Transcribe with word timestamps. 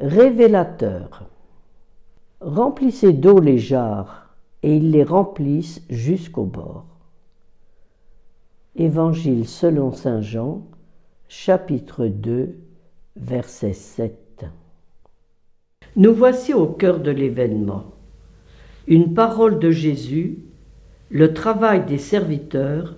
Révélateur. 0.00 1.28
Remplissez 2.40 3.12
d'eau 3.12 3.38
les 3.38 3.58
jarres, 3.58 4.34
et 4.62 4.76
ils 4.76 4.90
les 4.90 5.04
remplissent 5.04 5.82
jusqu'au 5.90 6.44
bord. 6.44 6.86
Évangile 8.76 9.46
selon 9.46 9.92
Saint 9.92 10.22
Jean, 10.22 10.62
chapitre 11.28 12.06
2, 12.06 12.54
verset 13.16 13.74
7. 13.74 14.46
Nous 15.96 16.14
voici 16.14 16.54
au 16.54 16.66
cœur 16.66 17.00
de 17.00 17.10
l'événement. 17.10 17.92
Une 18.86 19.12
parole 19.12 19.58
de 19.58 19.70
Jésus, 19.70 20.38
le 21.10 21.34
travail 21.34 21.84
des 21.84 21.98
serviteurs 21.98 22.96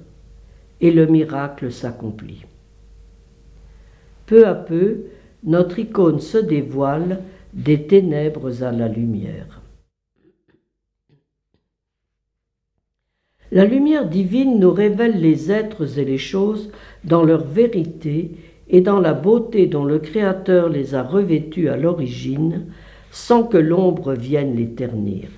et 0.81 0.93
le 0.93 1.07
miracle 1.07 1.73
s'accomplit. 1.73 2.45
Peu 4.27 4.47
à 4.47 4.55
peu, 4.55 5.07
notre 5.43 5.79
icône 5.79 6.21
se 6.21 6.39
dévoile 6.39 7.21
des 7.53 7.87
ténèbres 7.87 8.63
à 8.63 8.73
la 8.73 8.89
lumière. 8.89 9.61
La 13.51 13.67
lumière 13.67 14.09
divine 14.09 14.59
nous 14.59 14.73
révèle 14.73 15.21
les 15.21 15.53
êtres 15.53 15.99
et 15.99 16.07
les 16.07 16.19
choses 16.19 16.71
dans 17.05 17.23
leur 17.23 17.45
vérité 17.45 18.31
et 18.69 18.81
dans 18.81 18.99
la 18.99 19.13
beauté 19.13 19.67
dont 19.67 19.85
le 19.85 19.99
Créateur 19.99 20.71
les 20.71 20.95
a 20.95 21.03
revêtus 21.03 21.69
à 21.69 21.77
l'origine, 21.77 22.67
sans 23.11 23.43
que 23.43 23.59
l'ombre 23.59 24.15
vienne 24.15 24.57
les 24.57 24.71
ternir. 24.71 25.29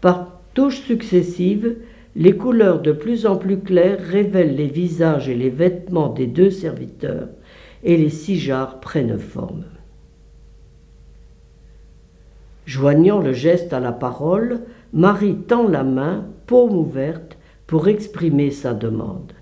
Par 0.00 0.40
touches 0.54 0.80
successives, 0.80 1.76
les 2.16 2.34
couleurs 2.34 2.80
de 2.80 2.92
plus 2.92 3.26
en 3.26 3.36
plus 3.36 3.58
claires 3.58 4.00
révèlent 4.00 4.56
les 4.56 4.66
visages 4.66 5.28
et 5.28 5.34
les 5.34 5.50
vêtements 5.50 6.08
des 6.08 6.26
deux 6.26 6.50
serviteurs, 6.50 7.28
et 7.82 7.96
les 7.96 8.10
six 8.10 8.38
jarres 8.38 8.80
prennent 8.80 9.18
forme. 9.18 9.64
Joignant 12.66 13.20
le 13.20 13.32
geste 13.32 13.72
à 13.72 13.80
la 13.80 13.92
parole, 13.92 14.60
Marie 14.92 15.36
tend 15.36 15.68
la 15.68 15.82
main, 15.82 16.26
paume 16.46 16.76
ouverte, 16.76 17.36
pour 17.66 17.88
exprimer 17.88 18.50
sa 18.50 18.74
demande. 18.74 19.32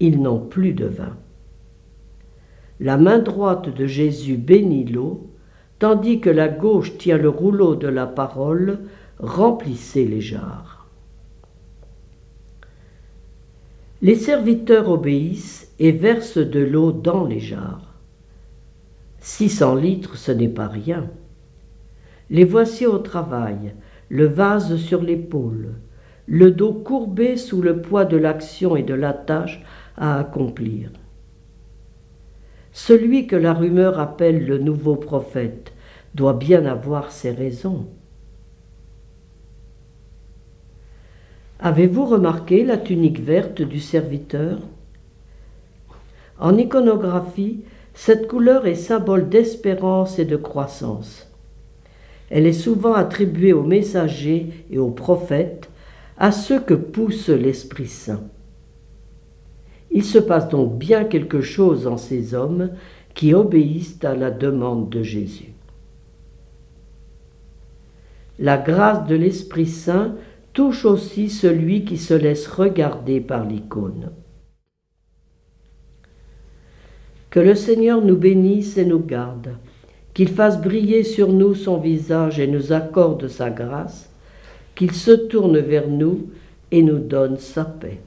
Ils 0.00 0.20
n'ont 0.20 0.40
plus 0.40 0.72
de 0.72 0.86
vin. 0.86 1.16
La 2.78 2.98
main 2.98 3.18
droite 3.18 3.74
de 3.74 3.86
Jésus 3.86 4.36
bénit 4.36 4.84
l'eau, 4.84 5.30
tandis 5.78 6.20
que 6.20 6.28
la 6.30 6.48
gauche 6.48 6.98
tient 6.98 7.16
le 7.16 7.28
rouleau 7.28 7.74
de 7.74 7.88
la 7.88 8.06
parole, 8.06 8.80
remplissez 9.18 10.04
les 10.04 10.20
jarres. 10.20 10.75
Les 14.02 14.14
serviteurs 14.14 14.90
obéissent 14.90 15.72
et 15.78 15.92
versent 15.92 16.36
de 16.36 16.60
l'eau 16.60 16.92
dans 16.92 17.24
les 17.24 17.40
jarres. 17.40 17.94
Six 19.20 19.48
cents 19.48 19.74
litres, 19.74 20.16
ce 20.16 20.32
n'est 20.32 20.48
pas 20.48 20.68
rien. 20.68 21.10
Les 22.28 22.44
voici 22.44 22.86
au 22.86 22.98
travail, 22.98 23.74
le 24.08 24.26
vase 24.26 24.76
sur 24.76 25.02
l'épaule, 25.02 25.74
le 26.26 26.50
dos 26.50 26.74
courbé 26.74 27.36
sous 27.36 27.62
le 27.62 27.80
poids 27.80 28.04
de 28.04 28.16
l'action 28.16 28.76
et 28.76 28.82
de 28.82 28.94
la 28.94 29.12
tâche 29.12 29.62
à 29.96 30.18
accomplir. 30.18 30.90
Celui 32.72 33.26
que 33.26 33.36
la 33.36 33.54
rumeur 33.54 33.98
appelle 33.98 34.44
le 34.46 34.58
nouveau 34.58 34.96
prophète 34.96 35.72
doit 36.14 36.34
bien 36.34 36.66
avoir 36.66 37.10
ses 37.10 37.30
raisons. 37.30 37.88
Avez-vous 41.66 42.06
remarqué 42.06 42.64
la 42.64 42.76
tunique 42.76 43.18
verte 43.18 43.60
du 43.60 43.80
serviteur? 43.80 44.60
En 46.38 46.56
iconographie, 46.56 47.64
cette 47.92 48.28
couleur 48.28 48.68
est 48.68 48.76
symbole 48.76 49.28
d'espérance 49.28 50.20
et 50.20 50.24
de 50.24 50.36
croissance. 50.36 51.28
Elle 52.30 52.46
est 52.46 52.52
souvent 52.52 52.94
attribuée 52.94 53.52
aux 53.52 53.64
messagers 53.64 54.64
et 54.70 54.78
aux 54.78 54.92
prophètes, 54.92 55.68
à 56.18 56.30
ceux 56.30 56.60
que 56.60 56.74
pousse 56.74 57.30
l'Esprit 57.30 57.88
Saint. 57.88 58.22
Il 59.90 60.04
se 60.04 60.18
passe 60.18 60.48
donc 60.48 60.78
bien 60.78 61.02
quelque 61.02 61.40
chose 61.40 61.88
en 61.88 61.96
ces 61.96 62.32
hommes 62.32 62.70
qui 63.12 63.34
obéissent 63.34 63.98
à 64.04 64.14
la 64.14 64.30
demande 64.30 64.88
de 64.88 65.02
Jésus. 65.02 65.52
La 68.38 68.56
grâce 68.56 69.04
de 69.08 69.16
l'Esprit 69.16 69.66
Saint 69.66 70.14
touche 70.56 70.86
aussi 70.86 71.28
celui 71.28 71.84
qui 71.84 71.98
se 71.98 72.14
laisse 72.14 72.48
regarder 72.48 73.20
par 73.20 73.44
l'icône. 73.44 74.10
Que 77.28 77.40
le 77.40 77.54
Seigneur 77.54 78.00
nous 78.00 78.16
bénisse 78.16 78.78
et 78.78 78.86
nous 78.86 79.04
garde, 79.04 79.50
qu'il 80.14 80.28
fasse 80.28 80.58
briller 80.58 81.04
sur 81.04 81.30
nous 81.30 81.54
son 81.54 81.76
visage 81.76 82.40
et 82.40 82.46
nous 82.46 82.72
accorde 82.72 83.28
sa 83.28 83.50
grâce, 83.50 84.08
qu'il 84.74 84.92
se 84.92 85.10
tourne 85.10 85.58
vers 85.58 85.88
nous 85.88 86.30
et 86.70 86.82
nous 86.82 87.00
donne 87.00 87.36
sa 87.36 87.66
paix. 87.66 88.00